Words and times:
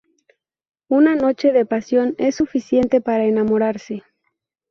Una 0.87 1.13
noche 1.13 1.51
de 1.51 1.63
pasión 1.63 2.15
es 2.17 2.33
suficiente 2.37 3.01
para 3.01 3.25
enamorarse. 3.25 4.01